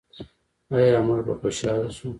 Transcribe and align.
آیا 0.75 0.99
موږ 1.07 1.19
به 1.27 1.33
خوشحاله 1.41 1.89
شو؟ 1.97 2.07